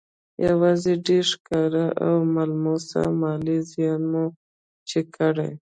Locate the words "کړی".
5.15-5.51